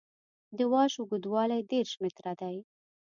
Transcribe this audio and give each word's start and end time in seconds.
د 0.57 0.59
واش 0.71 0.93
اوږدوالی 0.99 1.61
دېرش 1.71 1.91
متره 2.01 2.33
دی 2.41 2.57